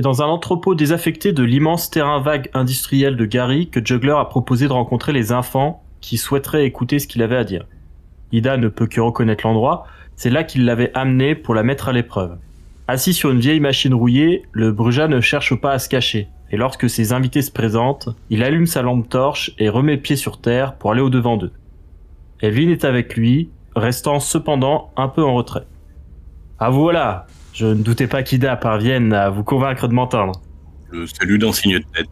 [0.00, 4.24] C'est dans un entrepôt désaffecté de l'immense terrain vague industriel de Gary que Juggler a
[4.24, 7.66] proposé de rencontrer les enfants qui souhaiteraient écouter ce qu'il avait à dire.
[8.32, 9.84] Ida ne peut que reconnaître l'endroit,
[10.16, 12.38] c'est là qu'il l'avait amené pour la mettre à l'épreuve.
[12.88, 16.56] Assis sur une vieille machine rouillée, le Bruja ne cherche pas à se cacher, et
[16.56, 20.76] lorsque ses invités se présentent, il allume sa lampe torche et remet pied sur terre
[20.76, 21.52] pour aller au-devant d'eux.
[22.40, 25.66] Elvin est avec lui, restant cependant un peu en retrait.
[26.58, 30.40] Ah voilà, je ne doutais pas qu'Ida parvienne à vous convaincre de m'entendre.
[30.90, 32.08] Le salut d'un signe de tête.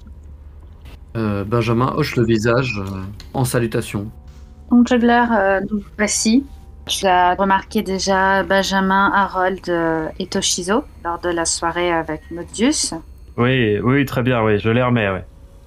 [1.17, 3.01] Euh, Benjamin hoche le visage euh,
[3.35, 4.11] en salutation.
[4.71, 6.45] Donc Juggler, euh, nous voici.
[6.87, 12.95] Tu as remarqué déjà Benjamin, Harold euh, et Toshizo lors de la soirée avec Modius.
[13.37, 15.21] Oui, oui, très bien, oui, je les remets, oui.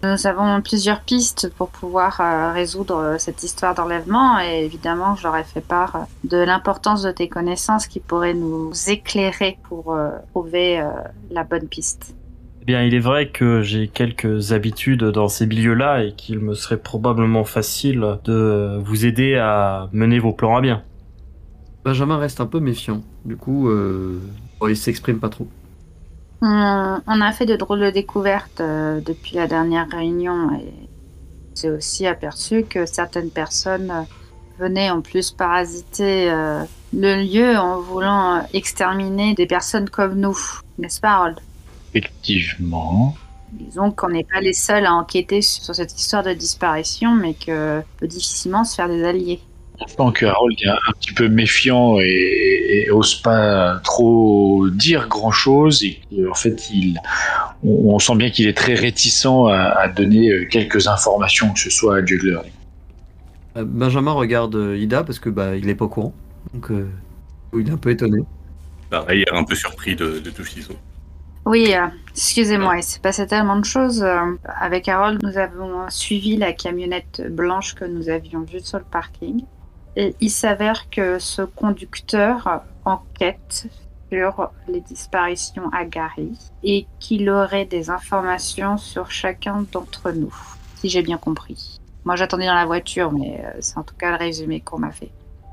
[0.03, 5.23] Nous avons plusieurs pistes pour pouvoir euh, résoudre euh, cette histoire d'enlèvement et évidemment je
[5.23, 9.93] leur ai fait part euh, de l'importance de tes connaissances qui pourraient nous éclairer pour
[9.93, 10.87] euh, trouver euh,
[11.29, 12.15] la bonne piste.
[12.61, 16.53] Eh bien, il est vrai que j'ai quelques habitudes dans ces milieux-là et qu'il me
[16.53, 20.83] serait probablement facile de vous aider à mener vos plans à bien.
[21.83, 23.01] Benjamin reste un peu méfiant.
[23.25, 24.19] Du coup, euh,
[24.59, 25.47] bon, il s'exprime pas trop.
[26.41, 30.73] On, on a fait de drôles de découvertes euh, depuis la dernière réunion et
[31.55, 34.01] j'ai aussi aperçu que certaines personnes euh,
[34.59, 36.63] venaient en plus parasiter euh,
[36.93, 40.37] le lieu en voulant exterminer des personnes comme nous.
[40.77, 41.39] N'est-ce pas, Harold?
[41.93, 43.15] Effectivement.
[43.51, 47.81] Disons qu'on n'est pas les seuls à enquêter sur cette histoire de disparition, mais que
[47.97, 49.41] peut difficilement se faire des alliés.
[49.83, 54.69] On sent que Harold est un petit peu méfiant et, et- et ose pas trop
[54.69, 55.83] dire grand chose.
[55.83, 56.97] Et et en fait, il,
[57.63, 61.59] on, on sent bien qu'il est très réticent à, à donner euh, quelques informations, que
[61.59, 62.39] ce soit à Juggler.
[63.57, 66.13] Euh, Benjamin regarde euh, Ida parce que bah il est pas au courant.
[66.53, 66.87] Donc euh,
[67.53, 68.19] il est un peu étonné.
[68.89, 70.73] Pareil, un peu surpris de, de Toshizo.
[71.45, 74.03] Oui, euh, excusez-moi, il s'est passé tellement de choses.
[74.03, 74.19] euh,
[74.59, 79.43] avec Harold, nous avons suivi la camionnette blanche que nous avions vue sur le parking.
[79.95, 83.67] Et il s'avère que ce conducteur enquête
[84.11, 90.33] sur les disparitions à Gary et qu'il aurait des informations sur chacun d'entre nous,
[90.75, 91.79] si j'ai bien compris.
[92.03, 94.91] Moi j'attendais dans la voiture, mais euh, c'est en tout cas le résumé qu'on m'a
[94.91, 95.11] fait.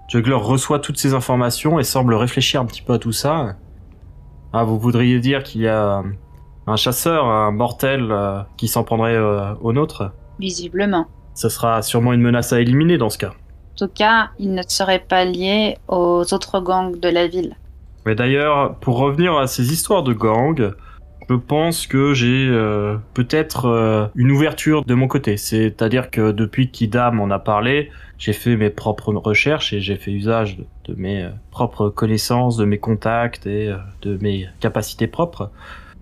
[0.08, 3.56] Juggler reçoit toutes ces informations et semble réfléchir un petit peu à tout ça.
[4.52, 6.02] Ah, vous voudriez dire qu'il y a
[6.66, 10.12] un chasseur, un mortel euh, qui s'en prendrait euh, au nôtre?
[10.38, 11.06] Visiblement.
[11.34, 13.34] Ce sera sûrement une menace à éliminer dans ce cas.
[13.80, 17.54] En tout cas, il ne serait pas lié aux autres gangs de la ville.
[18.06, 20.72] Mais d'ailleurs, pour revenir à ces histoires de gang,
[21.30, 25.36] je pense que j'ai euh, peut-être euh, une ouverture de mon côté.
[25.36, 30.10] C'est-à-dire que depuis qu'Ida m'en a parlé, j'ai fait mes propres recherches et j'ai fait
[30.10, 33.72] usage de, mes euh, propres connaissances, de mes contacts et
[34.02, 35.52] de mes capacités propres.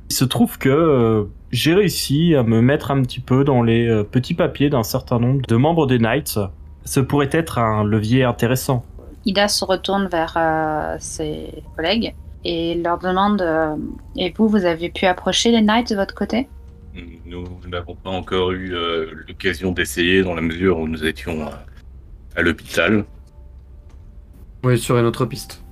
[0.09, 4.35] Il se trouve que j'ai réussi à me mettre un petit peu dans les petits
[4.35, 6.39] papiers d'un certain nombre de membres des Knights.
[6.87, 8.85] Ce pourrait être un levier intéressant.
[9.27, 12.15] Ida se retourne vers euh, ses collègues
[12.45, 13.77] et leur demande euh,
[14.17, 16.49] Et vous, vous avez pu approcher les Knights de votre côté?
[17.27, 21.51] Nous n'avons pas encore eu euh, l'occasion d'essayer dans la mesure où nous étions euh,
[22.37, 23.05] à l'hôpital.
[24.65, 25.63] Oui, sur une autre piste.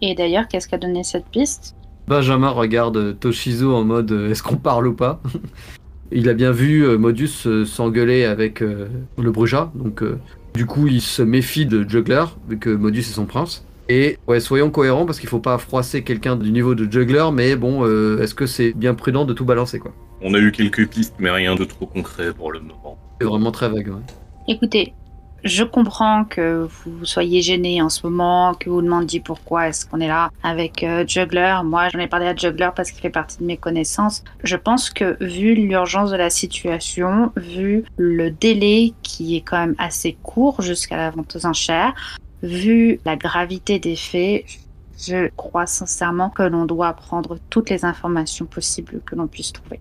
[0.00, 1.76] Et d'ailleurs, qu'est-ce qu'a donné cette piste?
[2.08, 5.20] Benjamin regarde Toshizo en mode euh, est-ce qu'on parle ou pas?
[6.12, 8.88] Il a bien vu euh, Modus euh, s'engueuler avec euh,
[9.18, 10.18] le Bruja, donc euh,
[10.54, 13.66] du coup il se méfie de Juggler, vu que Modus est son prince.
[13.88, 17.54] Et ouais, soyons cohérents parce qu'il faut pas froisser quelqu'un du niveau de Juggler, mais
[17.54, 19.92] bon, euh, est-ce que c'est bien prudent de tout balancer quoi?
[20.22, 22.96] On a eu quelques pistes, mais rien de trop concret pour le moment.
[23.20, 23.88] C'est vraiment très vague.
[23.88, 24.02] ouais.
[24.48, 24.94] Écoutez,
[25.44, 30.00] Je comprends que vous soyez gêné en ce moment, que vous demandiez pourquoi est-ce qu'on
[30.00, 31.56] est là avec euh, Juggler.
[31.62, 34.24] Moi, j'en ai parlé à Juggler parce qu'il fait partie de mes connaissances.
[34.42, 39.74] Je pense que vu l'urgence de la situation, vu le délai qui est quand même
[39.76, 41.92] assez court jusqu'à la vente aux enchères,
[42.42, 44.46] vu la gravité des faits,
[44.96, 49.80] Je crois sincèrement que l'on doit prendre toutes les informations possibles que l'on puisse trouver.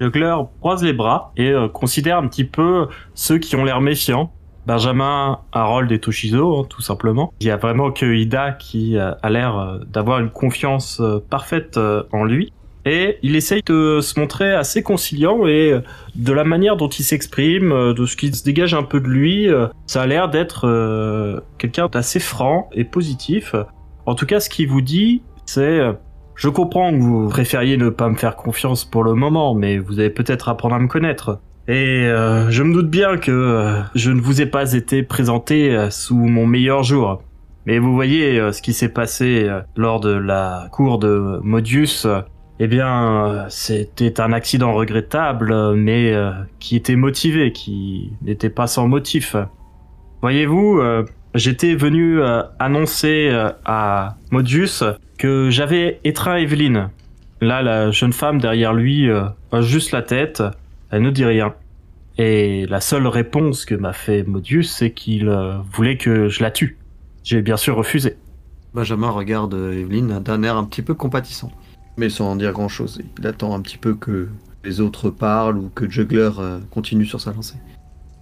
[0.00, 4.32] Juggler croise les bras et euh, considère un petit peu ceux qui ont l'air méfiants.
[4.66, 7.32] Benjamin, Harold et Toshizo, hein, tout simplement.
[7.40, 11.00] Il y a vraiment que Ida qui euh, a l'air euh, d'avoir une confiance
[11.30, 11.78] parfaite
[12.12, 12.52] en lui.
[12.84, 15.78] Et il essaye de se montrer assez conciliant et
[16.14, 19.48] de la manière dont il s'exprime, de ce qui se dégage un peu de lui,
[19.86, 23.54] ça a l'air d'être quelqu'un d'assez franc et positif.
[24.06, 25.80] En tout cas, ce qu'il vous dit, c'est
[26.38, 29.98] je comprends que vous préfériez ne pas me faire confiance pour le moment, mais vous
[29.98, 31.40] allez peut-être apprendre à me connaître.
[31.66, 35.74] Et euh, je me doute bien que euh, je ne vous ai pas été présenté
[35.74, 37.22] euh, sous mon meilleur jour.
[37.66, 39.46] Mais vous voyez ce qui s'est passé
[39.76, 42.06] lors de la cour de Modius.
[42.60, 46.14] eh bien, c'était un accident regrettable, mais
[46.60, 49.36] qui était motivé, qui n'était pas sans motif.
[50.22, 50.80] Voyez-vous,
[51.38, 54.84] j'étais venu euh, annoncer euh, à Modius
[55.18, 56.90] que j'avais étreint Evelyne.
[57.40, 60.42] Là, la jeune femme derrière lui euh, a juste la tête,
[60.90, 61.54] elle ne dit rien.
[62.18, 66.50] Et la seule réponse que m'a fait Modius, c'est qu'il euh, voulait que je la
[66.50, 66.76] tue.
[67.22, 68.16] J'ai bien sûr refusé.
[68.74, 71.52] Benjamin regarde Evelyne d'un air un petit peu compatissant.
[71.96, 73.00] Mais sans en dire grand chose.
[73.18, 74.28] Il attend un petit peu que
[74.64, 77.56] les autres parlent ou que Juggler euh, continue sur sa lancée.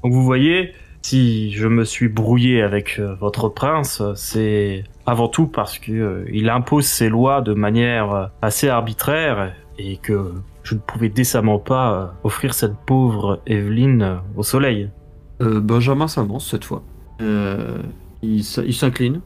[0.02, 0.72] Donc vous voyez,
[1.08, 6.24] si je me suis brouillé avec euh, votre prince, c'est avant tout parce que euh,
[6.32, 10.32] il impose ses lois de manière euh, assez arbitraire et que
[10.64, 14.90] je ne pouvais décemment pas offrir cette pauvre Evelyne au soleil.
[15.40, 16.82] Euh, Benjamin s'avance cette fois.
[17.20, 17.78] Euh,
[18.22, 19.20] il s'incline.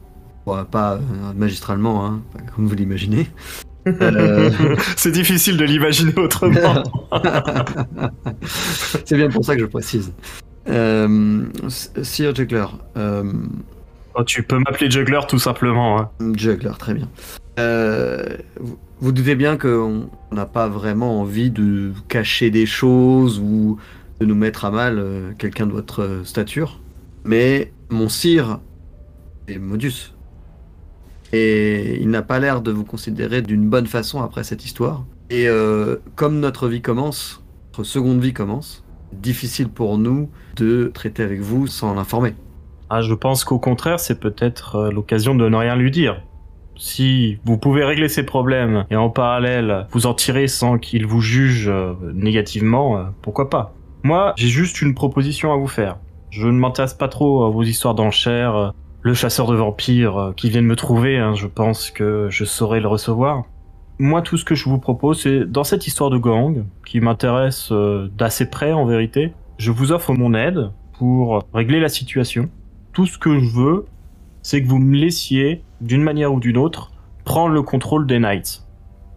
[0.45, 0.99] Bon, pas
[1.35, 2.21] magistralement, hein,
[2.55, 3.27] comme vous l'imaginez.
[3.87, 6.83] Euh, c'est difficile de l'imaginer autrement.
[9.05, 10.13] C'est bien pour ça que je précise.
[10.71, 12.65] Euh, Sir Juggler.
[12.97, 13.31] euh,
[14.13, 15.99] Oh, tu peux m'appeler Juggler tout simplement.
[15.99, 16.09] hein.
[16.35, 17.07] Juggler, très bien.
[17.59, 18.23] Euh,
[18.59, 23.77] vous, vous doutez bien qu'on on n'a pas vraiment envie de cacher des choses ou
[24.19, 26.79] de nous mettre à mal euh, quelqu'un de votre stature.
[27.23, 28.59] Mais mon sire
[29.47, 30.13] est Modus.
[31.33, 35.05] Et il n'a pas l'air de vous considérer d'une bonne façon après cette histoire.
[35.29, 35.47] Et
[36.17, 37.41] comme notre vie commence,
[37.71, 38.83] notre seconde vie commence,
[39.13, 42.33] difficile pour nous de traiter avec vous sans l'informer.
[42.89, 46.21] Ah, je pense qu'au contraire, c'est peut-être euh, l'occasion de ne rien lui dire.
[46.75, 51.21] Si vous pouvez régler ses problèmes et en parallèle vous en tirer sans qu'il vous
[51.21, 53.73] juge euh, négativement, euh, pourquoi pas
[54.03, 55.99] Moi, j'ai juste une proposition à vous faire.
[56.31, 58.73] Je ne m'intéresse pas trop à vos histoires d'enchères.
[59.03, 62.81] Le chasseur de vampires qui vient de me trouver, hein, je pense que je saurais
[62.81, 63.45] le recevoir.
[64.01, 67.69] Moi, tout ce que je vous propose, c'est dans cette histoire de gang, qui m'intéresse
[67.71, 72.49] euh, d'assez près en vérité, je vous offre mon aide pour régler la situation
[72.93, 73.85] tout ce que je veux,
[74.41, 76.91] c'est que vous me laissiez, d'une manière ou d'une autre,
[77.25, 78.63] prendre le contrôle des Knights.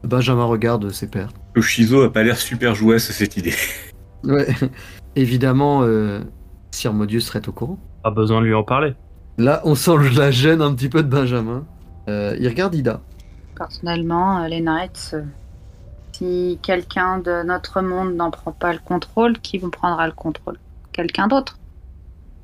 [0.02, 1.30] Benjamin regarde ses pères.
[1.54, 3.54] Toshizo a pas l'air super joué à cette idée.
[4.22, 4.46] Ouais.
[5.16, 6.20] Évidemment, euh,
[6.70, 7.78] Sir Modius serait au courant.
[8.02, 8.94] Pas besoin de lui en parler.
[9.36, 11.66] Là, on sent la gêne un petit peu de Benjamin.
[12.08, 13.02] Euh, il regarde Ida.
[13.56, 15.22] Personnellement, euh, les Knights, euh,
[16.12, 20.58] si quelqu'un de notre monde n'en prend pas le contrôle, qui vous prendra le contrôle?
[20.92, 21.58] Quelqu'un d'autre?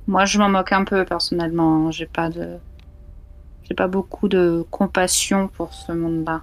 [0.06, 1.88] Moi, je m'en moque un peu personnellement.
[1.88, 1.90] hein.
[1.90, 2.56] J'ai pas de,
[3.64, 6.42] j'ai pas beaucoup de compassion pour ce monde-là.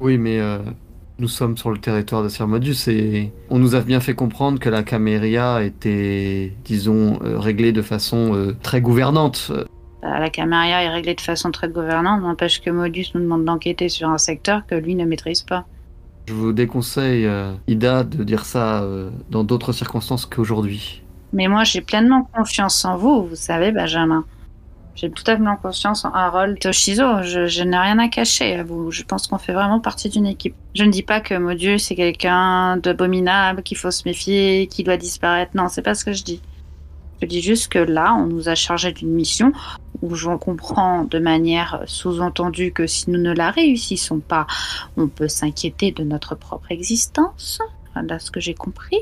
[0.00, 0.58] Oui, mais euh,
[1.18, 4.58] nous sommes sur le territoire de Sir Modius et on nous a bien fait comprendre
[4.58, 9.52] que la Caméria était, disons, réglée de façon très gouvernante.
[10.04, 13.44] Euh, Bah, la Caméria est réglée de façon très gouvernante, n'empêche que Modus nous demande
[13.44, 15.64] d'enquêter sur un secteur que lui ne maîtrise pas.
[16.28, 21.02] Je vous déconseille, euh, Ida, de dire ça euh, dans d'autres circonstances qu'aujourd'hui.
[21.32, 24.24] Mais moi, j'ai pleinement confiance en vous, vous savez, Benjamin.
[24.94, 27.22] J'ai tout à fait confiance en Harold Toshizo.
[27.22, 28.90] Je, je n'ai rien à cacher à vous.
[28.90, 30.54] Je pense qu'on fait vraiment partie d'une équipe.
[30.74, 34.98] Je ne dis pas que Modius est quelqu'un d'abominable, qu'il faut se méfier, qui doit
[34.98, 35.52] disparaître.
[35.54, 36.42] Non, c'est pas ce que je dis.
[37.22, 39.52] Je dis juste que là, on nous a chargé d'une mission
[40.02, 44.46] où j'en comprends de manière sous-entendue que si nous ne la réussissons pas,
[44.96, 47.60] on peut s'inquiéter de notre propre existence.
[47.94, 48.98] Voilà ce que j'ai compris.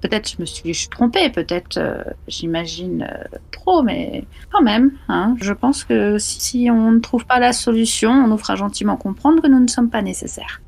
[0.00, 5.52] Peut-être je me suis trompée, peut-être euh, j'imagine euh, trop, mais quand même, hein, je
[5.52, 9.42] pense que si, si on ne trouve pas la solution, on nous fera gentiment comprendre
[9.42, 10.62] que nous ne sommes pas nécessaires.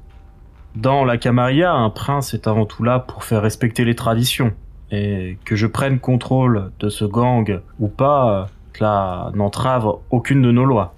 [0.76, 4.52] Dans la Camarilla, un prince est avant tout là pour faire respecter les traditions.
[4.90, 10.64] Et que je prenne contrôle de ce gang ou pas, cela n'entrave aucune de nos
[10.64, 10.94] lois.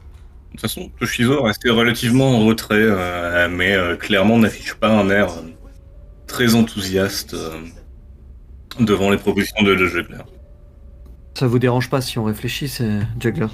[0.47, 5.11] De toute façon, Toshizo restait relativement en retrait, euh, mais euh, clairement n'affiche pas un
[5.11, 5.50] air euh,
[6.26, 7.50] très enthousiaste euh,
[8.78, 10.23] devant les propositions de, de Juggler.
[11.35, 13.49] Ça vous dérange pas si on réfléchit, c'est Juggler?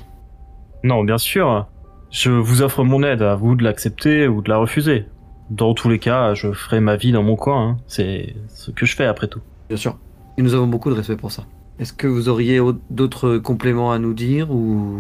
[0.85, 1.67] Non, bien sûr.
[2.11, 5.07] Je vous offre mon aide, à vous de l'accepter ou de la refuser.
[5.49, 7.63] Dans tous les cas, je ferai ma vie dans mon coin.
[7.63, 7.77] hein.
[7.87, 9.41] C'est ce que je fais après tout.
[9.69, 9.97] Bien sûr.
[10.37, 11.45] Et nous avons beaucoup de respect pour ça.
[11.81, 14.99] Est-ce que vous auriez au- d'autres compléments à nous dire ou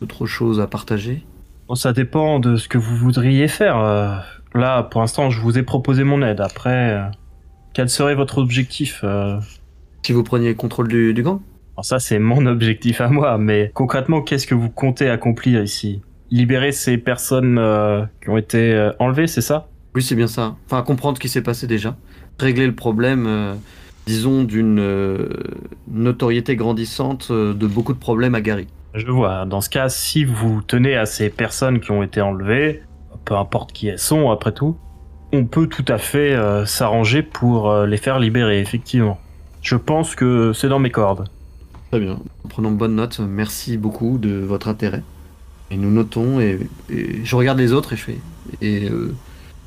[0.00, 1.24] d'autres choses à partager?
[1.68, 3.76] Bon, ça dépend de ce que vous voudriez faire.
[3.76, 4.14] Euh,
[4.54, 6.40] là, pour l'instant, je vous ai proposé mon aide.
[6.40, 7.02] Après, euh,
[7.74, 9.40] quel serait votre objectif euh?
[10.06, 11.40] Si vous preniez le contrôle du, du gang
[11.76, 13.36] Alors ça, c'est mon objectif à moi.
[13.36, 16.00] Mais concrètement, qu'est-ce que vous comptez accomplir ici?
[16.30, 19.66] Libérer ces personnes euh, qui ont été enlevées, c'est ça?
[19.96, 20.54] Oui, c'est bien ça.
[20.66, 21.96] Enfin, comprendre ce qui s'est passé déjà.
[22.38, 23.54] Régler le problème, euh,
[24.06, 25.28] disons, d'une euh,
[25.88, 28.66] notoriété grandissante euh, de beaucoup de problèmes à Gary.
[28.94, 29.44] Je vois.
[29.46, 32.82] Dans ce cas, si vous tenez à ces personnes qui ont été enlevées,
[33.24, 34.76] peu importe qui elles sont, après tout,
[35.32, 39.18] on peut tout à fait euh, s'arranger pour euh, les faire libérer, effectivement.
[39.62, 41.28] Je pense que c'est dans mes cordes.
[41.90, 42.18] Très bien.
[42.48, 43.20] Prenons bonne note.
[43.20, 45.02] Merci beaucoup de votre intérêt.
[45.70, 48.18] Et nous notons et, et je regarde les autres et je fais.
[48.60, 49.14] Et euh,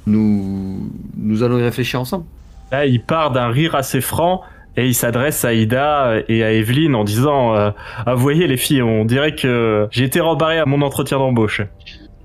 [0.06, 2.26] nous, nous allons y réfléchir ensemble.
[2.74, 4.42] Là, il part d'un rire assez franc
[4.78, 7.70] et il s'adresse à Ida et à Evelyne en disant euh,
[8.08, 11.62] Ah, vous voyez, les filles, on dirait que j'ai été rembarré à mon entretien d'embauche.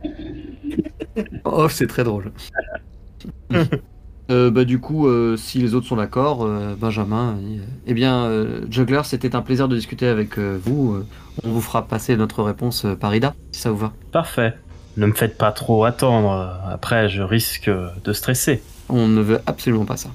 [1.44, 2.30] Oh, c'est très drôle.
[4.30, 7.38] Euh, bah, du coup, euh, si les autres sont d'accord, Benjamin,
[7.86, 8.30] eh bien,
[8.70, 11.02] Juggler, c'était un plaisir de discuter avec vous.
[11.42, 13.92] On vous fera passer notre réponse par Ida, si ça vous va.
[14.12, 14.52] Parfait.
[14.96, 16.60] Ne me faites pas trop attendre.
[16.70, 18.62] Après, je risque de stresser.
[18.88, 20.10] On ne veut absolument pas ça.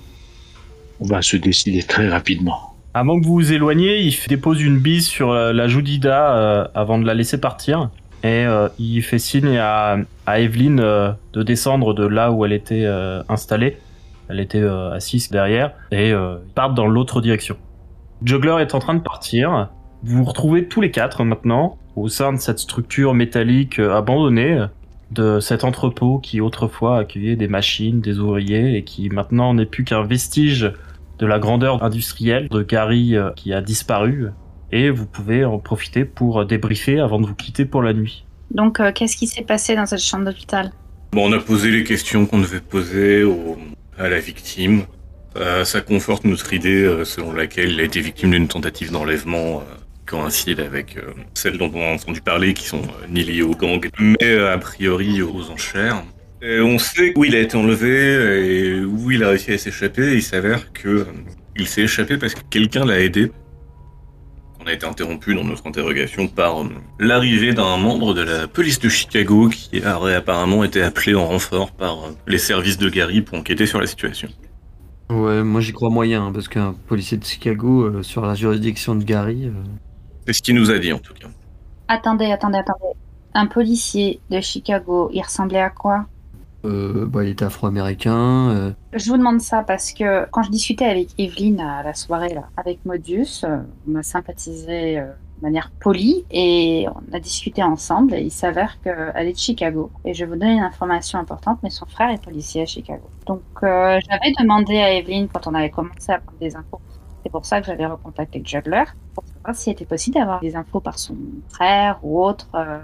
[0.99, 2.73] On va se décider très rapidement.
[2.93, 6.67] Avant que vous vous éloigniez, il dépose une bise sur euh, la joue d'Ida euh,
[6.75, 7.89] avant de la laisser partir.
[8.23, 9.97] Et euh, il fait signe à,
[10.27, 12.85] à Evelyne euh, de descendre de là où elle était
[13.27, 13.77] installée.
[14.29, 15.73] Elle était assise derrière.
[15.91, 17.57] Et ils partent dans l'autre direction.
[18.23, 19.69] Juggler est en train de partir.
[20.03, 24.65] Vous vous retrouvez tous les quatre maintenant au sein de cette structure métallique abandonnée
[25.13, 29.83] de cet entrepôt qui autrefois accueillait des machines, des ouvriers et qui maintenant n'est plus
[29.83, 30.71] qu'un vestige
[31.19, 34.27] de la grandeur industrielle de Gary euh, qui a disparu.
[34.71, 38.25] Et vous pouvez en profiter pour débriefer avant de vous quitter pour la nuit.
[38.51, 40.71] Donc, euh, qu'est-ce qui s'est passé dans cette chambre d'hôpital?
[41.11, 43.57] Bon, on a posé les questions qu'on devait poser au-
[43.99, 44.83] à la victime.
[45.35, 49.59] Euh, ça conforte notre idée euh, selon laquelle il a été victime d'une tentative d'enlèvement
[49.59, 49.63] euh,
[50.05, 53.55] coïncide avec euh, celle dont on a entendu parler, qui sont euh, ni liées au
[53.55, 56.03] gang, mais euh, a priori aux enchères.
[56.45, 60.15] On sait où il a été enlevé et où il a réussi à s'échapper.
[60.15, 61.07] Il s'avère que
[61.55, 63.31] il s'est échappé parce que quelqu'un l'a aidé.
[64.59, 66.65] On a été interrompu dans notre interrogation par
[66.99, 71.71] l'arrivée d'un membre de la police de Chicago qui aurait apparemment été appelé en renfort
[71.71, 74.27] par les services de Gary pour enquêter sur la situation.
[75.09, 79.03] Ouais, moi j'y crois moyen, hein, parce qu'un policier de Chicago sur la juridiction de
[79.05, 79.49] Gary.
[80.25, 81.27] C'est ce qu'il nous a dit en tout cas.
[81.87, 82.93] Attendez, attendez, attendez.
[83.33, 86.05] Un policier de Chicago, il ressemblait à quoi?
[86.65, 88.49] Euh, bah, il était afro-américain.
[88.51, 92.33] euh, Je vous demande ça parce que quand je discutais avec Evelyne à la soirée
[92.33, 97.61] là, avec Modius, euh, on m'a sympathisé euh, de manière polie et on a discuté
[97.63, 99.91] ensemble et il s'avère qu'elle est de Chicago.
[100.05, 103.09] Et je vais vous donner une information importante, mais son frère est policier à Chicago.
[103.25, 106.79] Donc euh, j'avais demandé à Evelyne quand on avait commencé à prendre des infos.
[107.23, 108.83] C'est pour ça que j'avais recontacté Juggler
[109.15, 111.15] pour savoir s'il était possible d'avoir des infos par son
[111.49, 112.47] frère ou autre.
[112.55, 112.79] euh,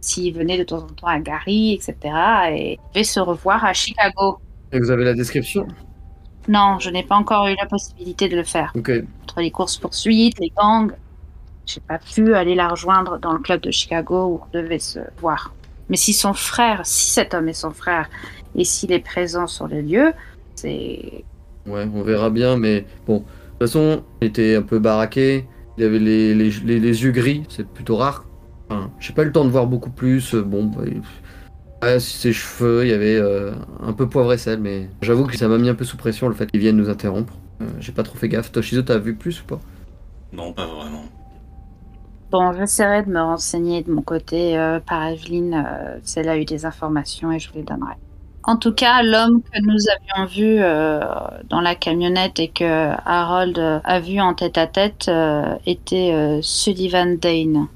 [0.00, 1.96] s'il venait de temps en temps à Gary, etc.
[2.52, 4.38] Et devait se revoir à Chicago.
[4.72, 5.66] Et vous avez la description?
[6.48, 8.72] Non, je n'ai pas encore eu la possibilité de le faire.
[8.76, 8.90] Ok.
[9.24, 10.92] Entre les courses-poursuites, les gangs,
[11.66, 15.00] j'ai pas pu aller la rejoindre dans le club de Chicago où on devait se
[15.18, 15.52] voir.
[15.88, 18.08] Mais si son frère, si cet homme est son frère,
[18.54, 20.12] et s'il est présent sur les lieux,
[20.54, 21.24] c'est...
[21.66, 23.24] Ouais, on verra bien, mais bon.
[23.60, 25.46] De toute façon, il était un peu baraqué.
[25.78, 28.24] Il avait les, les, les- les yeux gris, c'est plutôt rare.
[28.68, 30.34] Enfin, j'ai pas eu le temps de voir beaucoup plus.
[30.34, 31.02] euh, Bon, bah, il-
[31.82, 35.36] ouais, ses cheveux, il y avait euh, un peu poivre et sel, mais j'avoue que
[35.36, 37.34] ça m'a mis un peu sous pression le fait qu'ils viennent nous interrompre.
[37.62, 38.52] Euh, j'ai pas trop fait gaffe.
[38.52, 39.60] Toshizo, t'as vu plus ou pas?
[40.32, 41.04] Non, pas vraiment.
[42.30, 46.36] Bon, j'essaierai de me renseigner de mon côté euh, par Evelyne, euh, si elle a
[46.36, 47.94] eu des informations et je vous les donnerai.
[48.48, 51.00] En tout cas, l'homme que nous avions vu euh,
[51.50, 57.66] dans la camionnette et que Harold a vu en tête-à-tête euh, était euh, Sullivan Dane.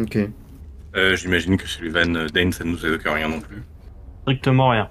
[0.00, 0.18] Ok.
[0.96, 3.62] Euh, J'imagine que Sullivan Dane, ça ne nous évoque rien non plus.
[4.22, 4.88] Strictement rien.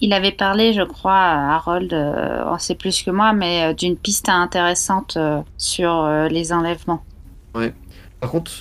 [0.00, 3.72] Il avait parlé, je crois, à Harold, euh, on sait plus que moi, mais euh,
[3.72, 7.02] d'une piste intéressante euh, sur euh, les enlèvements.
[8.20, 8.52] Par contre,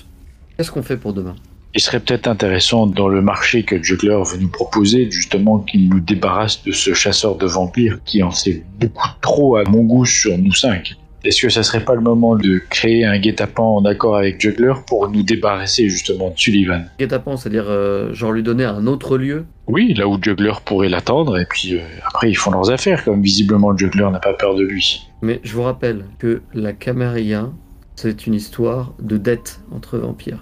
[0.57, 1.35] qu'est-ce qu'on fait pour demain?
[1.77, 5.99] Il serait peut-être intéressant dans le marché que Juggler veut nous proposer, justement, qu'il nous
[5.99, 10.37] débarrasse de ce chasseur de vampires qui en sait beaucoup trop à mon goût sur
[10.37, 10.95] nous cinq.
[11.25, 14.71] Est-ce que ça serait pas le moment de créer un guet-apens en accord avec Juggler
[14.87, 16.85] pour nous débarrasser justement de Sullivan?
[16.97, 19.45] Guet-apens, c'est-à-dire euh, genre lui donner un autre lieu?
[19.67, 23.21] Oui, là où Juggler pourrait l'attendre, et puis euh, après ils font leurs affaires, comme
[23.21, 25.09] visiblement Juggler n'a pas peur de lui.
[25.21, 27.49] Mais je vous rappelle que la Camarilla,
[27.95, 30.41] c'est une histoire de dette entre vampires.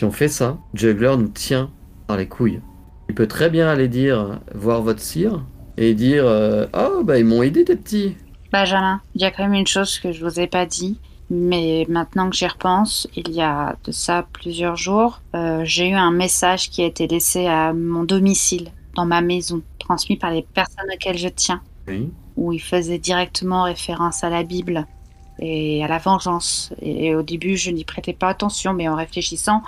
[0.00, 1.70] Si on fait ça, Juggler nous tient
[2.06, 2.62] par les couilles.
[3.10, 5.44] Il peut très bien aller dire voir votre sire
[5.76, 8.16] et dire euh, oh bah ils m'ont aidé tes petits.
[8.50, 11.84] Benjamin, il y a quand même une chose que je vous ai pas dit, mais
[11.90, 16.12] maintenant que j'y repense, il y a de ça plusieurs jours, euh, j'ai eu un
[16.12, 20.88] message qui a été laissé à mon domicile, dans ma maison, transmis par les personnes
[20.94, 22.08] auxquelles je tiens, Oui.
[22.38, 24.86] où il faisait directement référence à la Bible
[25.38, 26.72] et à la vengeance.
[26.82, 29.62] Et au début, je n'y prêtais pas attention, mais en réfléchissant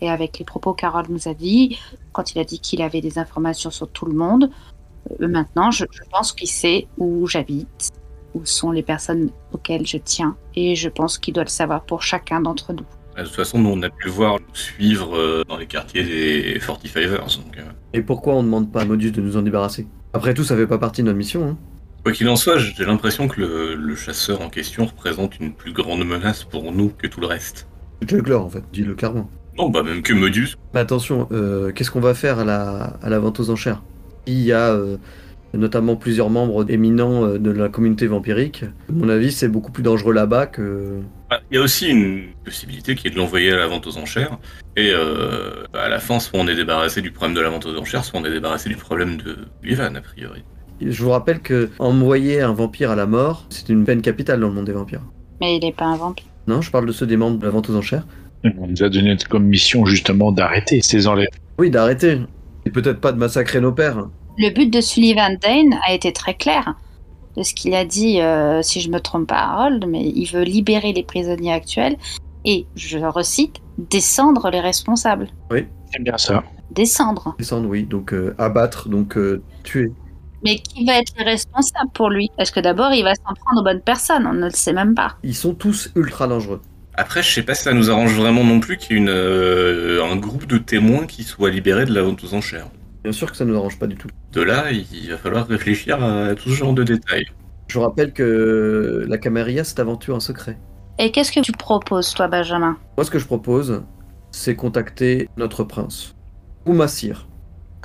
[0.00, 1.78] et avec les propos qu'Harold nous a dit,
[2.12, 4.50] quand il a dit qu'il avait des informations sur tout le monde,
[5.20, 7.90] euh, maintenant, je, je pense qu'il sait où j'habite,
[8.34, 12.02] où sont les personnes auxquelles je tiens, et je pense qu'il doit le savoir pour
[12.02, 12.84] chacun d'entre nous.
[13.16, 16.04] De toute façon, nous, on a pu le voir nous suivre euh, dans les quartiers
[16.04, 17.38] des 45ers.
[17.38, 17.62] Donc, euh,
[17.94, 19.86] Et pourquoi on ne demande pas à Modus de nous en débarrasser?
[20.12, 21.48] Après tout, ça fait pas partie de notre mission.
[21.48, 21.56] Hein.
[22.06, 25.72] Quoi qu'il en soit, j'ai l'impression que le, le chasseur en question représente une plus
[25.72, 27.66] grande menace pour nous que tout le reste.
[28.06, 29.28] Juggler en fait, dis-le clairement.
[29.58, 30.54] Non, bah même que Modus.
[30.72, 33.82] Mais attention, euh, qu'est-ce qu'on va faire à la, à la vente aux enchères?
[34.26, 34.98] Il y a euh,
[35.52, 38.62] notamment plusieurs membres éminents euh, de la communauté vampirique.
[38.62, 41.00] À mon avis, c'est beaucoup plus dangereux là-bas que...
[41.30, 43.98] Ah, Il y a aussi une possibilité qui est de l'envoyer à la vente aux
[43.98, 44.38] enchères.
[44.76, 47.76] Et euh, à la fin, soit on est débarrassé du problème de la vente aux
[47.76, 50.44] enchères, soit on est débarrassé du problème de Ivan, a priori.
[50.80, 54.48] Je vous rappelle que envoyer un vampire à la mort, c'est une peine capitale dans
[54.48, 55.02] le monde des vampires.
[55.40, 56.26] Mais il n'est pas un vampire.
[56.46, 58.06] Non, je parle de ceux des membres de la vente aux enchères.
[58.58, 61.36] On nous a donné comme mission justement d'arrêter ces enlèvements.
[61.58, 62.20] Oui, d'arrêter.
[62.64, 64.08] Et peut-être pas de massacrer nos pères.
[64.38, 66.74] Le but de Sullivan Dane a été très clair
[67.36, 70.42] de ce qu'il a dit, euh, si je me trompe pas, Harold, mais il veut
[70.42, 71.96] libérer les prisonniers actuels
[72.44, 75.28] et, je recite, descendre les responsables.
[75.50, 76.44] C'est bien ça.
[76.70, 77.34] Descendre.
[77.38, 77.84] Descendre, oui.
[77.84, 79.92] Donc euh, abattre, donc euh, tuer.
[80.44, 82.30] Mais qui va être le responsable pour lui?
[82.38, 84.26] Est-ce que d'abord il va s'en prendre aux bonnes personnes?
[84.26, 85.16] On ne le sait même pas.
[85.22, 86.60] Ils sont tous ultra dangereux.
[86.94, 89.10] Après, je sais pas si ça nous arrange vraiment non plus qu'il y ait une,
[89.10, 92.68] euh, un groupe de témoins qui soit libéré de la vente aux enchères.
[93.02, 94.08] Bien sûr que ça ne nous arrange pas du tout.
[94.32, 97.26] De là, il va falloir réfléchir à tout ce genre de détails.
[97.68, 100.58] Je rappelle que la Camarilla, c'est aventure en secret.
[100.98, 102.78] Et qu'est-ce que tu proposes, toi, Benjamin?
[102.96, 103.82] Moi, ce que je propose,
[104.30, 106.14] c'est contacter notre prince.
[106.64, 107.28] Ou ma sire.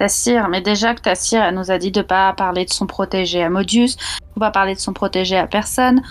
[0.01, 3.43] Tassir, mais déjà que Tassir, elle nous a dit de pas parler de son protégé
[3.43, 3.97] à Modius,
[4.33, 6.01] faut pas parler de son protégé à personne.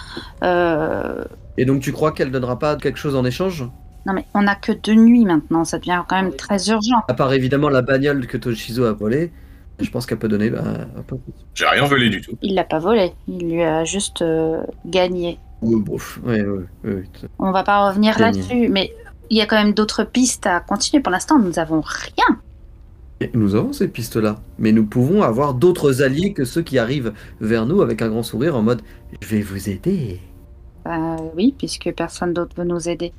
[0.44, 1.24] Euh...
[1.59, 3.64] Et donc, tu crois qu'elle donnera pas quelque chose en échange?
[4.07, 7.03] Non mais on a que deux nuits maintenant, ça devient quand même très urgent.
[7.09, 9.33] À part évidemment la bagnole que Toshizo a volée,
[9.81, 10.62] je pense qu'elle peut donner bah,
[10.96, 11.33] un peu plus.
[11.55, 12.38] J'ai rien volé du tout.
[12.42, 15.40] Il l'a pas volé, il lui a juste euh, gagné.
[15.62, 16.42] Oui, bon, ouais,
[16.85, 17.03] ouais.
[17.40, 18.94] On va pas revenir là-dessus, mais
[19.31, 21.03] il y a quand même d'autres pistes à continuer.
[21.03, 22.38] Pour l'instant, nous avons rien.
[23.20, 27.12] Et nous avons ces pistes-là, mais nous pouvons avoir d'autres alliés que ceux qui arrivent
[27.40, 28.83] vers nous avec un grand sourire en mode
[29.20, 30.20] Je vais vous aider.
[30.85, 33.12] Bah oui, puisque personne d'autre veut nous aider.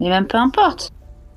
[0.00, 0.90] Mais même peu importe.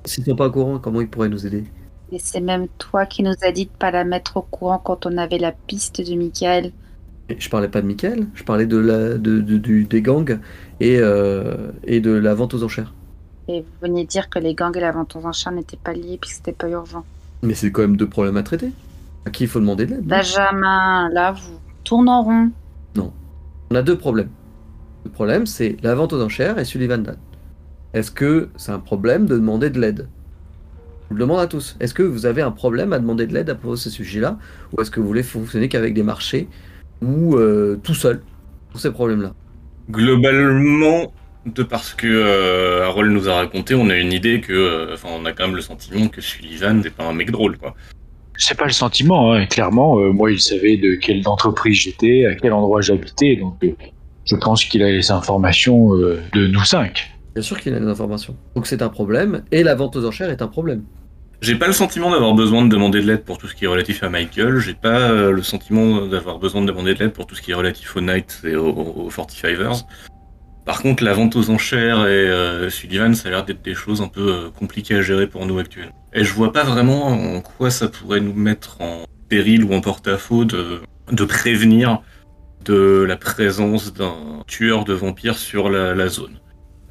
[0.04, 1.64] S'ils sont pas au courant, comment ils pourraient nous aider?
[2.10, 5.06] Et c'est même toi qui nous as dit de pas la mettre au courant quand
[5.06, 6.72] on avait la piste de Michael.
[7.28, 10.40] Et Je parlais pas de Michael, je parlais de la, de, des gangs
[10.80, 12.94] et, euh, et de la vente aux enchères.
[13.48, 16.18] Et vous veniez dire que les gangs et la vente aux enchères n'étaient pas liés
[16.20, 17.04] puisque c'était pas urgent.
[17.42, 18.72] Mais c'est quand même deux problèmes à traiter.
[19.26, 22.50] À qui il faut demander de l'aide non Benjamin, là, vous tournez en rond.
[23.70, 24.30] On a deux problèmes.
[25.04, 27.16] Le problème, c'est la vente aux enchères et Sullivan Dan.
[27.92, 30.08] Est-ce que c'est un problème de demander de l'aide?
[31.02, 31.76] Je vous le demande à tous.
[31.80, 34.38] Est-ce que vous avez un problème à demander de l'aide à propos de ce sujet-là?
[34.72, 36.48] Ou est-ce que vous voulez fonctionner qu'avec des marchés
[37.02, 38.22] ou euh, tout seul
[38.70, 39.34] pour ces problèmes-là?
[39.90, 41.12] Globalement,
[41.46, 45.08] de parce que euh, Harold nous a raconté, on a une idée que, euh, enfin,
[45.12, 47.74] on a quand même le sentiment que Sullivan n'est pas un mec drôle, quoi.
[48.36, 49.46] C'est pas le sentiment, hein.
[49.46, 49.98] clairement.
[49.98, 53.72] euh, moi, il savait de quelle entreprise j'étais, à quel endroit j'habitais, donc euh,
[54.24, 57.10] je pense qu'il a les informations euh, de nous cinq.
[57.34, 58.36] Bien sûr qu'il a des informations.
[58.54, 60.84] Donc c'est un problème, et la vente aux enchères est un problème.
[61.40, 63.68] J'ai pas le sentiment d'avoir besoin de demander de l'aide pour tout ce qui est
[63.68, 64.58] relatif à Michael.
[64.58, 67.52] J'ai pas euh, le sentiment d'avoir besoin de demander de l'aide pour tout ce qui
[67.52, 69.84] est relatif aux Knights et aux, aux 45ers.
[70.68, 74.02] Par contre, la vente aux enchères et euh, Sullivan, ça a l'air d'être des choses
[74.02, 75.94] un peu euh, compliquées à gérer pour nous actuellement.
[76.12, 79.80] Et je vois pas vraiment en quoi ça pourrait nous mettre en péril ou en
[79.80, 82.02] porte-à-faux de, de prévenir
[82.66, 86.38] de la présence d'un tueur de vampires sur la, la zone.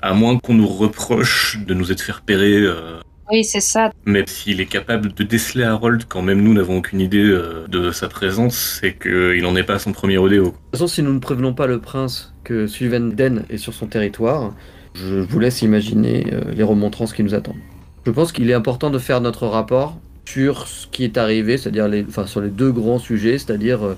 [0.02, 2.98] À moins qu'on nous reproche de nous être fait repérer euh,
[3.32, 3.92] Oui, c'est ça.
[4.06, 7.92] Mais s'il est capable de déceler Harold quand même nous n'avons aucune idée euh, de
[7.92, 10.46] sa présence, c'est qu'il n'en est pas à son premier rodéo.
[10.46, 13.74] De toute façon, si nous ne prévenons pas le prince que Sullivan Den est sur
[13.74, 14.54] son territoire,
[14.94, 17.58] je vous laisse imaginer euh, les remontrances qui nous attendent.
[18.06, 21.88] Je pense qu'il est important de faire notre rapport sur ce qui est arrivé, c'est-à-dire
[21.90, 23.98] les, enfin, sur les deux grands sujets, c'est-à-dire euh,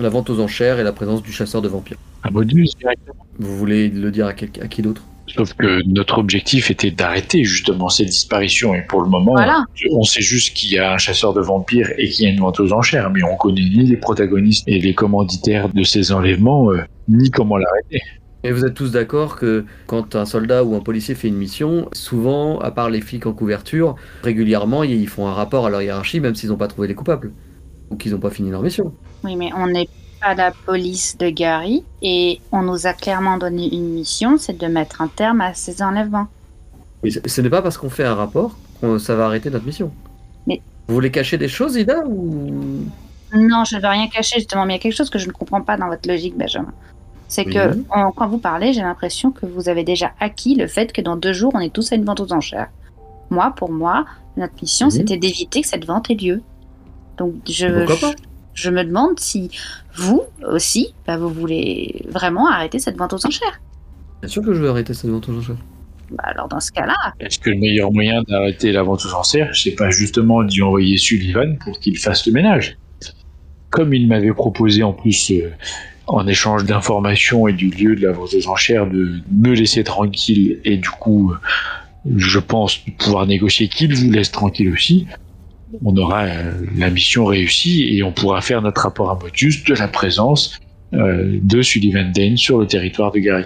[0.00, 1.98] la vente aux enchères et la présence du chasseur de vampires.
[2.24, 3.14] Un modus directement.
[3.38, 5.02] Vous voulez le dire à, quel- à qui d'autre?
[5.36, 8.74] Sauf que notre objectif était d'arrêter justement cette disparition.
[8.74, 9.64] Et pour le moment, Voilà.
[9.90, 12.38] on sait juste qu'il y a un chasseur de vampires et qu'il y a une
[12.40, 16.70] vente aux enchères, mais on connaît ni les protagonistes et les commanditaires de ces enlèvements,
[16.70, 18.00] euh, ni comment l'arrêter.
[18.44, 21.88] Et vous êtes tous d'accord que quand un soldat ou un policier fait une mission,
[21.92, 26.20] souvent, à part les flics en couverture, régulièrement, ils font un rapport à leur hiérarchie,
[26.20, 27.32] même s'ils n'ont pas trouvé les coupables.
[27.90, 28.92] Ou qu'ils n'ont pas fini leur mission.
[29.24, 29.88] Oui, mais on n'est
[30.24, 34.66] pas la police de Gary et on nous a clairement donné une mission, c'est de
[34.66, 36.28] mettre un terme à ces enlèvements.
[37.02, 39.90] Mais ce n'est pas parce qu'on fait un rapport que ça va arrêter notre mission.
[40.46, 42.86] Mais- Vous voulez cacher des choses, Ida ou...
[43.34, 45.26] Non, je ne veux rien cacher justement, mais il y a quelque chose que je
[45.26, 46.72] ne comprends pas dans votre logique, Benjamin.
[47.28, 50.92] C'est que en- quand vous parlez, j'ai l'impression que vous avez déjà acquis le fait
[50.92, 52.70] que dans deux jours, on est tous à une vente aux enchères.
[53.30, 54.04] Moi, pour moi,
[54.36, 56.42] notre mission, c'était d'éviter que cette vente ait lieu.
[57.18, 58.20] Donc, je, Pourquoi je, pas?
[58.54, 59.50] Je me demande si
[59.94, 63.60] vous aussi, bah, vous voulez vraiment arrêter cette vente aux enchères.
[64.20, 65.56] Bien sûr que je veux arrêter cette vente aux enchères.
[66.10, 69.54] Bah, alors, dans ce cas-là, Est-ce que le meilleur moyen d'arrêter la vente aux enchères,
[69.54, 72.76] c'est pas justement d'y envoyer Sullivan pour qu'il fasse le ménage?
[73.70, 75.50] Comme il m'avait proposé en plus, euh,
[76.06, 80.60] en échange d'informations et du lieu de la vente aux enchères, de me laisser tranquille
[80.64, 81.36] et du coup, euh,
[82.16, 85.06] je pense pouvoir négocier qu'il vous laisse tranquille aussi,
[85.84, 89.74] on aura euh, la mission réussie et on pourra faire notre rapport à Motus de
[89.74, 90.58] la présence
[90.92, 93.44] euh, de Sullivan Dane sur le territoire de Gary.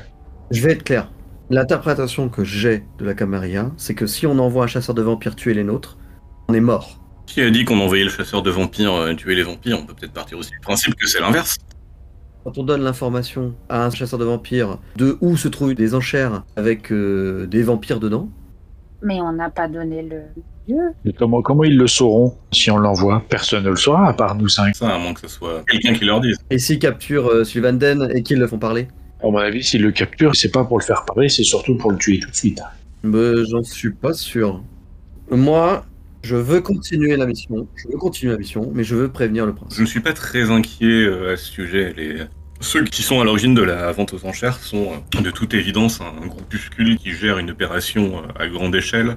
[0.50, 1.10] Je vais être clair.
[1.50, 5.34] L'interprétation que j'ai de la Camarilla, c'est que si on envoie un chasseur de vampires
[5.34, 5.96] tuer les nôtres,
[6.48, 7.00] on est mort.
[7.26, 9.78] Qui a dit qu'on envoyait le chasseur de vampires euh, tuer les vampires?
[9.80, 11.56] On peut peut-être partir aussi du principe que c'est l'inverse.
[12.44, 16.44] Quand on donne l'information à un chasseur de vampires de où se trouvent des enchères
[16.56, 18.28] avec euh, des vampires dedans,
[19.02, 20.22] mais on n'a pas donné le.
[21.04, 23.22] Et comment, comment ils le sauront si on l'envoie?
[23.28, 24.74] Personne ne le saura à part nous cinq.
[24.74, 26.37] Ça, à moins que ce soit quelqu'un qui leur dise.
[26.50, 28.88] et s'ils capturent euh, Sylvan Den et qu'ils le font parler,
[29.22, 31.90] À mon avis, s'ils le capturent, c'est pas pour le faire parler, c'est surtout pour
[31.90, 32.61] le tuer tout de suite.
[33.02, 34.62] ben, j'en suis pas sûr.
[35.31, 35.85] Moi,
[36.22, 39.54] je veux continuer la mission, je veux continuer la mission, mais je veux prévenir le
[39.54, 39.74] prince.
[39.74, 41.94] Je ne suis pas très inquiet euh, à ce sujet.
[41.96, 42.16] Les...
[42.61, 46.00] Ceux qui sont à l'origine de la vente aux enchères sont euh, de toute évidence
[46.00, 49.16] un groupuscule qui gère une opération euh, à grande échelle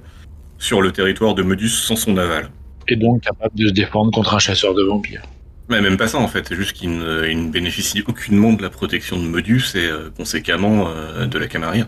[0.62, 2.50] sur le territoire de Modus sans son aval.
[2.88, 5.24] Et donc capable de se défendre contre un chasseur de vampires.
[5.69, 8.62] Mais même pas ça en fait, c'est juste qu'il ne, il ne bénéficie aucunement de
[8.62, 11.88] la protection de Modus et euh, conséquemment euh, de la Camarilla.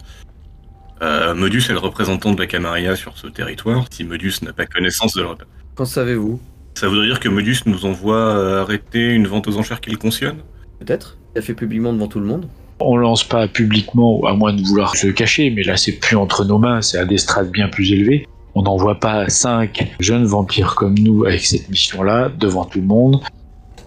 [1.03, 3.85] Euh, Modus est le représentant de la Camarilla sur ce territoire.
[3.91, 5.37] Si Modus n'a pas connaissance de leur...
[5.75, 6.41] Qu'en savez-vous?
[6.75, 10.37] Ça voudrait dire que Modus nous envoie arrêter une vente aux enchères qu'il cautionne
[10.79, 12.47] Peut-être Il a fait publiquement devant tout le monde.
[12.79, 16.43] On lance pas publiquement, à moins de vouloir se cacher, mais là c'est plus entre
[16.43, 18.25] nos mains, c'est à des strates bien plus élevées.
[18.55, 23.19] On n'envoie pas cinq jeunes vampires comme nous avec cette mission-là devant tout le monde,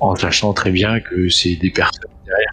[0.00, 2.52] en sachant très bien que c'est des personnes derrière.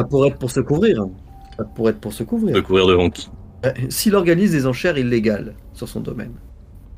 [0.00, 1.00] Ça pourrait être pour se couvrir.
[1.02, 1.10] hein.
[1.56, 2.54] Ça pourrait être pour se couvrir.
[2.54, 3.28] De courir devant qui
[3.64, 6.34] Euh, S'il organise des enchères illégales sur son domaine,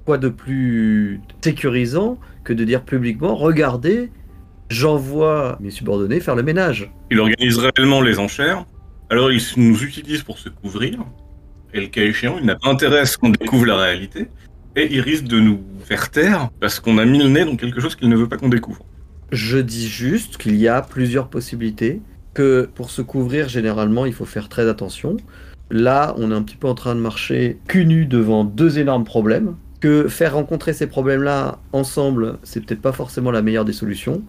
[0.05, 4.11] quoi de plus sécurisant que de dire publiquement regardez,
[4.69, 8.65] j'envoie mes subordonnés faire le ménage Il organise réellement les enchères,
[9.11, 10.99] alors il nous utilise pour se couvrir,
[11.75, 14.29] et le cas échéant, il n'a pas intérêt à ce qu'on découvre la réalité,
[14.77, 17.81] et il risque de nous faire taire parce qu'on a mis le nez dans quelque
[17.81, 18.85] chose qu'il ne veut pas qu'on découvre.
[19.33, 22.01] Je dis juste qu'il y a plusieurs possibilités,
[22.37, 25.17] que pour se couvrir, généralement, il faut faire très attention.
[25.71, 29.05] Là, on est un petit peu en train de marcher cul nu devant deux énormes
[29.05, 29.57] problèmes.
[29.81, 34.23] Que faire rencontrer ces problèmes-là ensemble, c'est peut-être pas forcément la meilleure des solutions.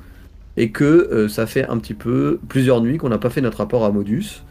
[0.56, 3.60] Et que euh, ça fait un petit peu plusieurs nuits qu'on n'a pas fait notre
[3.60, 4.42] rapport à Modus.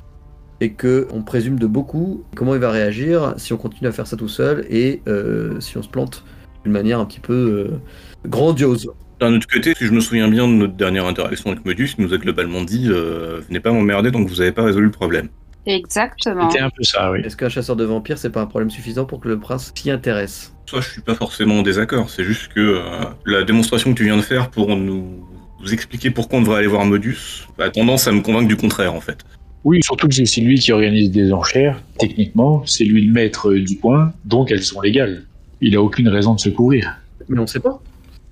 [0.61, 4.07] Et que on présume de beaucoup comment il va réagir si on continue à faire
[4.07, 6.25] ça tout seul et euh, si on se plante
[6.65, 7.81] d'une manière un petit peu euh,
[8.29, 8.91] grandiose.
[9.21, 12.05] D'un autre côté, si je me souviens bien de notre dernière interaction avec Modus, il
[12.05, 15.29] nous a globalement dit euh, Venez pas m'emmerder donc vous n'avez pas résolu le problème.
[15.67, 16.49] Exactement.
[16.51, 17.21] C'était un peu ça, oui.
[17.25, 19.91] Est-ce qu'un chasseur de vampires, c'est pas un problème suffisant pour que le prince s'y
[19.91, 20.55] intéresse?
[20.71, 24.05] Ça, je suis pas forcément en désaccord, c'est juste que euh, la démonstration que tu
[24.05, 25.25] viens de faire pour nous,
[25.61, 28.95] nous expliquer pourquoi on devrait aller voir Modus a tendance à me convaincre du contraire
[28.95, 29.25] en fait.
[29.67, 31.83] Oui, surtout que c'est lui qui organise des enchères.
[31.99, 35.25] Techniquement, c'est lui le maître du coin, donc elles sont légales.
[35.61, 37.01] Il a aucune raison de se couvrir.
[37.29, 37.81] Mais on sait pas.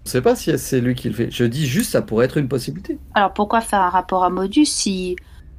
[0.07, 1.33] On sait pas si c'est lui qui le fait.
[1.33, 2.99] Je dis juste, ça pourrait être une possibilité.
[3.15, 5.17] Alors pourquoi faire un rapport à Modus si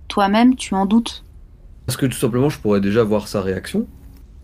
[0.07, 1.25] toi-même tu en doutes?
[1.85, 3.85] Parce que tout simplement, je pourrais déjà voir sa réaction.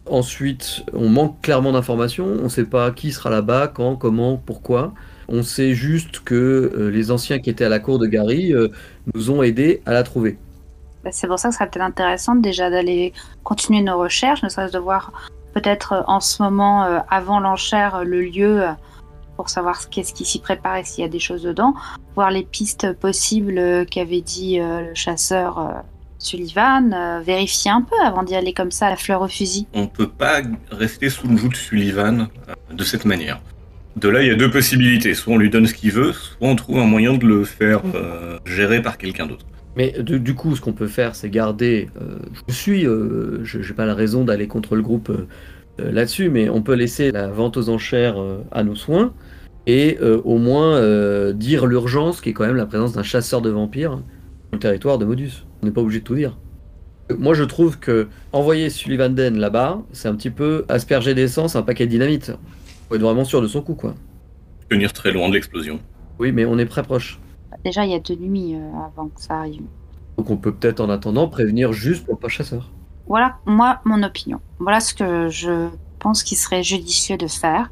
[0.07, 2.27] Ensuite, on manque clairement d'informations.
[2.41, 4.93] On ne sait pas qui sera là-bas, quand, comment, pourquoi.
[5.29, 6.35] On sait juste que
[6.75, 8.67] euh, les anciens qui étaient à la cour de Gary euh,
[9.15, 10.37] nous ont aidés à la trouver.
[11.03, 14.49] Bah, c'est pour ça que ça serait peut-être intéressant déjà d'aller continuer nos recherches, ne
[14.49, 15.11] serait-ce de voir
[15.53, 18.71] peut-être euh, en ce moment, euh, avant l'enchère, le lieu euh,
[19.35, 21.73] pour savoir ce- qu'est-ce qui s'y prépare et s'il y a des choses dedans,
[22.15, 25.71] voir les pistes possibles euh, qu'avait dit euh, le chasseur euh,
[26.19, 29.65] Sullivan, euh, vérifier un peu avant d'y aller comme ça à la fleur au fusil.
[29.73, 33.41] On peut pas rester sous le joug de Sullivan euh, de cette manière.
[33.95, 35.15] De là, il y a deux possibilités.
[35.15, 37.81] Soit on lui donne ce qu'il veut, soit on trouve un moyen de le faire
[37.95, 39.45] euh, gérer par quelqu'un d'autre.
[39.75, 41.89] Mais du, du coup, ce qu'on peut faire, c'est garder.
[42.01, 46.29] euh, je suis, euh, je n'ai pas la raison d'aller contre le groupe euh, là-dessus,
[46.29, 48.17] mais on peut laisser la vente aux enchères
[48.51, 49.13] à nos soins
[49.67, 53.93] et au moins dire l'urgence qui est quand même la présence d'un chasseur de vampires
[53.93, 55.45] sur le territoire de Modus.
[55.61, 56.37] On n'est pas obligé de tout dire.
[57.17, 61.61] Moi, je trouve que envoyer Sullivan Den là-bas, c'est un petit peu asperger d'essence un
[61.61, 62.31] paquet de dynamite.
[62.89, 63.95] Faut être vraiment sûr de son coup, quoi.
[64.69, 65.79] Tenir très loin de l'explosion.
[66.19, 67.19] Oui, mais on est très proche.
[67.63, 69.63] Déjà, il y a deux nuits euh, avant que ça arrive.
[70.17, 72.69] Donc on peut peut-être en attendant prévenir juste pour pas chasseur.
[73.07, 74.39] Voilà, moi, mon opinion.
[74.59, 75.69] Voilà ce que je
[75.99, 77.71] pense qu'il serait judicieux de faire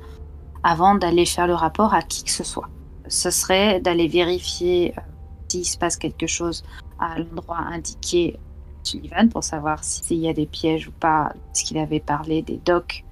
[0.64, 2.70] avant d'aller faire le rapport à qui que ce soit.
[3.08, 5.02] Ce serait d'aller vérifier euh,
[5.48, 6.64] s'il se passe quelque chose
[7.00, 8.38] à l'endroit indiqué
[8.84, 12.58] Sullivan pour savoir s'il y a des pièges ou pas, ce qu'il avait parlé des
[12.58, 13.04] docks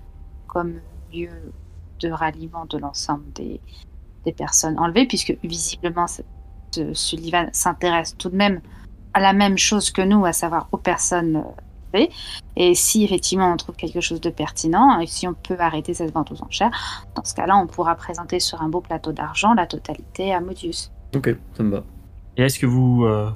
[0.47, 0.75] comme
[1.13, 1.29] lieu
[1.99, 3.59] de ralliement de l'ensemble des,
[4.25, 6.05] des personnes enlevées, puisque visiblement
[6.93, 8.61] Sullivan s'intéresse tout de même
[9.13, 11.61] à la même chose que nous, à savoir aux personnes euh,
[12.55, 16.13] et si effectivement on trouve quelque chose de pertinent, et si on peut arrêter cette
[16.13, 16.71] vente aux enchères,
[17.15, 20.91] dans ce cas-là, on pourra présenter sur un beau plateau d'argent la totalité à Modius.
[21.15, 21.83] Ok, ça me va.
[22.35, 23.29] Et est-ce que vous euh,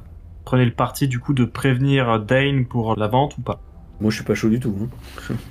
[0.46, 3.60] prenez le parti du coup de prévenir Dane pour la vente ou pas?
[4.00, 4.76] Moi je suis pas chaud du tout.
[5.30, 5.36] hein.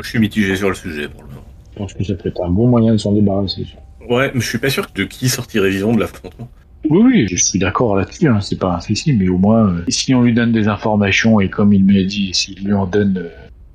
[0.00, 1.42] Je suis mitigé sur le sujet pour le moment.
[1.72, 3.66] Je pense que ça peut être un bon moyen de s'en débarrasser.
[4.08, 6.48] Ouais, mais je suis pas sûr de qui sortirait vivant de l'affrontement.
[6.84, 9.84] Oui, oui, je suis d'accord là-dessus, hein, c'est pas un souci, mais au moins, euh,
[9.88, 12.86] si on lui donne des informations, et comme il me l'a dit, s'il lui en
[12.86, 13.28] donne, euh,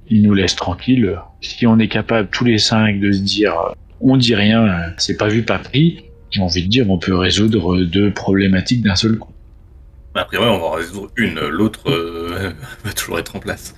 [0.10, 1.20] il nous laisse tranquille.
[1.42, 5.18] Si on est capable, tous les cinq, de se dire, euh, on dit rien, c'est
[5.18, 9.18] pas vu, pas pris, j'ai envie de dire, on peut résoudre deux problématiques d'un seul
[9.18, 9.32] coup.
[10.16, 11.40] Après, ouais, on va en résoudre une.
[11.40, 11.90] L'autre
[12.84, 13.76] va toujours être en place.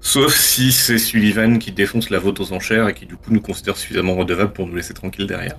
[0.00, 3.40] Sauf si c'est Sullivan qui défonce la vote aux enchères et qui du coup nous
[3.40, 5.56] considère suffisamment redevables pour nous laisser tranquilles derrière.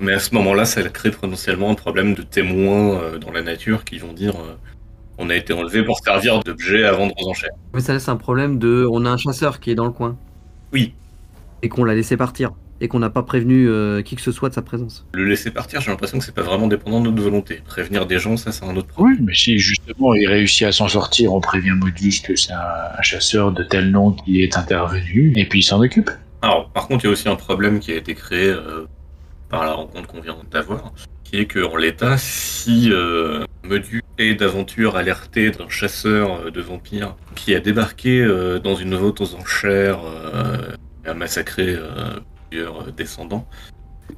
[0.00, 3.84] Mais à ce moment-là, ça crée potentiellement un problème de témoins euh, dans la nature
[3.84, 4.54] qui vont dire euh,
[5.18, 7.50] on a été enlevé pour servir d'objet à vendre aux enchères.
[7.74, 8.86] Mais ça laisse un problème de.
[8.90, 10.16] On a un chasseur qui est dans le coin.
[10.72, 10.94] Oui.
[11.62, 12.52] Et qu'on l'a laissé partir.
[12.80, 15.04] Et qu'on n'a pas prévenu euh, qui que ce soit de sa présence.
[15.12, 17.60] Le laisser partir, j'ai l'impression que c'est pas vraiment dépendant de notre volonté.
[17.66, 19.16] Prévenir des gens, ça c'est un autre problème.
[19.18, 22.96] Oui, mais si justement il réussit à s'en sortir, on prévient Modus que c'est un,
[22.96, 26.10] un chasseur de tel nom qui est intervenu, et puis il s'en occupe.
[26.40, 28.86] Alors, par contre, il y a aussi un problème qui a été créé euh,
[29.48, 30.92] par la rencontre qu'on vient d'avoir,
[31.24, 37.16] qui est qu'en l'état, si euh, Medu est d'aventure alerté d'un chasseur euh, de vampires
[37.34, 40.56] qui a débarqué euh, dans une vote aux enchères euh,
[41.04, 41.76] et a massacré
[42.50, 43.46] plusieurs descendants,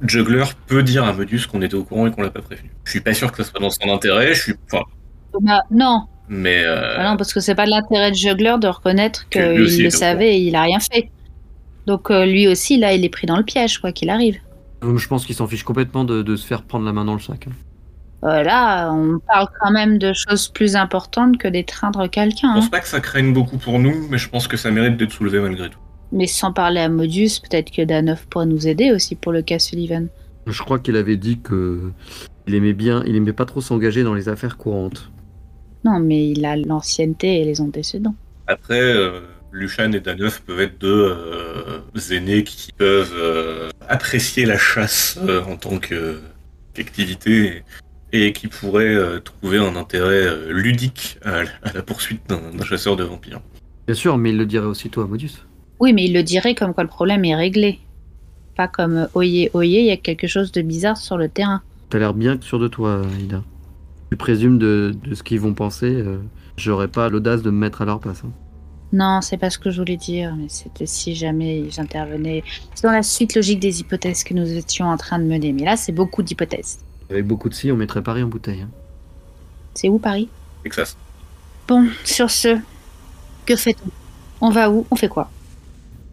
[0.01, 2.71] Juggler peut dire à Medus qu'on était au courant et qu'on l'a pas prévenu.
[2.85, 4.83] Je suis pas sûr que ça soit dans son intérêt, je suis enfin,
[5.41, 9.27] Bah, non, mais Bah non, parce que c'est pas de l'intérêt de Juggler de reconnaître
[9.29, 11.09] Que qu'il le savait et il a rien fait.
[11.87, 14.39] Donc lui aussi, là, il est pris dans le piège, quoi qu'il arrive.
[14.81, 17.13] Donc, je pense qu'il s'en fiche complètement de, de se faire prendre la main dans
[17.13, 17.47] le sac.
[17.47, 17.51] hein.
[18.23, 22.53] Euh, là, on parle quand même de choses plus importantes que d'étreindre quelqu'un.
[22.53, 22.69] je pense hein.
[22.71, 25.39] pas que ça craigne beaucoup pour nous, mais je pense que ça mérite d'être soulevé
[25.39, 25.79] malgré tout.
[26.11, 29.57] Mais sans parler à Modus, peut-être que Danov pourrait nous aider aussi pour le cas
[29.59, 30.07] Sullivan.
[30.45, 31.91] Je crois qu'il avait dit que.
[32.47, 33.03] Il aimait bien.
[33.05, 35.11] Il aimait pas trop s'engager dans les affaires courantes.
[35.85, 38.15] Non, mais il a l'ancienneté et les antécédents.
[38.47, 41.79] Après, euh, Luchan et Daneuf peuvent être deux euh,
[42.11, 45.77] aînés qui peuvent euh, apprécier la chasse euh, en tant
[46.73, 47.63] qu'activité
[48.13, 52.63] et, et qui pourraient euh, trouver un intérêt euh, ludique à, à la poursuite d'un
[52.63, 53.41] chasseur de vampires.
[53.87, 55.31] Bien sûr, mais il le dirait aussitôt à Modus.
[55.79, 57.79] Oui, mais il le dirait comme quoi le problème est réglé.
[58.55, 61.61] Pas comme oyez, oyez, il y a quelque chose de bizarre sur le terrain.
[61.89, 63.43] T'as l'air bien sûr de toi, Ida.
[64.11, 65.87] Tu présumes de, de ce qu'ils vont penser.
[65.91, 66.17] euh,
[66.57, 68.21] J'aurais pas l'audace de me mettre à leur place.
[68.25, 68.31] hein.
[68.93, 72.43] Non, c'est pas ce que je voulais dire, mais c'était si jamais j'intervenais.
[72.75, 75.53] C'est dans la suite logique des hypothèses que nous étions en train de mener.
[75.53, 76.79] Mais là, c'est beaucoup d'hypothèses.
[77.09, 78.61] Avec beaucoup de si, on mettrait Paris en bouteille.
[78.61, 78.69] hein.
[79.73, 80.27] C'est où Paris?
[80.63, 80.97] Texas.
[81.67, 82.57] Bon, sur ce,
[83.45, 83.89] que fait-on?
[84.41, 84.85] On va où?
[84.91, 85.29] On fait quoi?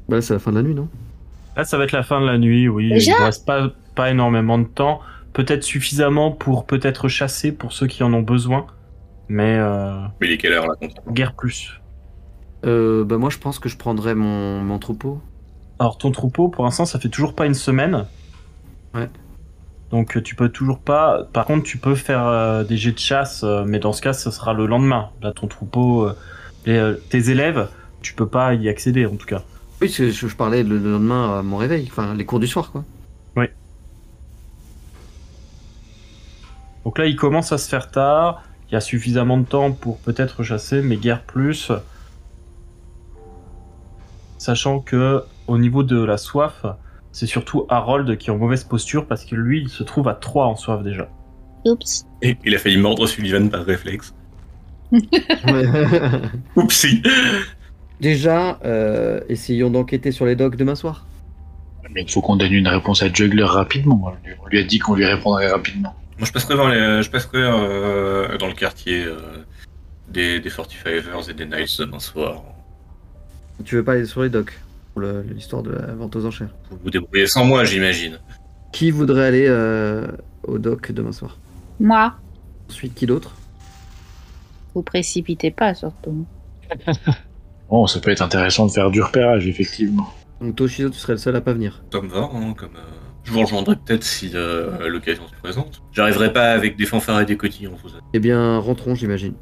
[0.08, 0.88] Bah là, c'est la fin de la nuit, non?
[1.56, 2.90] Là, ça va être la fin de la nuit, oui.
[2.90, 3.12] Déjà?
[3.16, 5.00] Il ne reste pas, pas énormément de temps.
[5.32, 8.66] Peut-être suffisamment pour peut-être chasser pour ceux qui en ont besoin.
[9.28, 11.80] Mais euh, Mais il est quelle heure là contre guère plus.
[12.64, 15.20] Euh, bah moi je pense que je prendrais mon, mon troupeau.
[15.78, 18.06] Alors ton troupeau, pour l'instant, ça fait toujours pas une semaine.
[18.94, 19.08] Ouais.
[19.90, 21.24] Donc euh, tu peux toujours pas.
[21.32, 24.12] Par contre, tu peux faire euh, des jets de chasse, euh, mais dans ce cas,
[24.12, 25.10] ce sera le lendemain.
[25.22, 26.10] Là, ton troupeau,
[26.66, 27.68] les, tes élèves,
[28.02, 29.42] tu peux pas y accéder en tout cas.
[29.80, 32.48] Oui, c'est- je, je parlais le, le lendemain à mon réveil, enfin les cours du
[32.48, 32.84] soir quoi.
[36.84, 38.42] Donc là, il commence à se faire tard.
[38.70, 41.70] Il y a suffisamment de temps pour peut-être chasser, mais guère plus.
[44.38, 46.64] Sachant que au niveau de la soif,
[47.12, 50.14] c'est surtout Harold qui est en mauvaise posture parce que lui, il se trouve à
[50.14, 51.08] 3 en soif déjà.
[51.64, 52.06] Oups.
[52.22, 54.14] Et il a failli mordre Sullivan par réflexe.
[56.56, 57.02] Oupsie
[58.00, 61.04] Déjà, euh, essayons d'enquêter sur les docks demain soir.
[61.90, 64.00] Mais il faut qu'on donne une réponse à Juggler rapidement.
[64.04, 65.94] On lui- On lui a dit qu'on lui répondrait rapidement.
[66.18, 69.16] Moi, je passerai dans, les, je passerai, euh, dans le quartier euh,
[70.08, 72.42] des, des 45ers et des Knights demain soir.
[73.64, 74.58] Tu veux pas aller sur les docks
[74.92, 76.54] pour le- l'histoire de la vente aux enchères.
[76.70, 78.18] Vous vous débrouillez sans moi, j'imagine.
[78.72, 80.06] Qui voudrait aller euh,
[80.44, 81.38] au dock demain soir?
[81.80, 82.14] Moi,
[82.70, 83.34] Ensuite, qui d'autre?
[84.74, 86.24] Vous précipitez pas surtout.
[87.70, 90.08] Bon, ça peut être intéressant de faire du repérage, effectivement.
[90.40, 91.82] Donc Toshizo, tu serais le seul à pas venir.
[91.92, 92.80] Ça me va, hein, comme, euh,
[93.24, 95.82] je vous rejoindrai peut-être si euh, l'occasion se présente.
[95.92, 99.34] J'arriverai pas avec des fanfares et des cotillons, vous Eh bien, rentrons, j'imagine.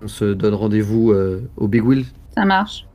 [0.00, 2.04] On se donne rendez-vous euh, au Big Wheel.
[2.36, 2.86] ça marche.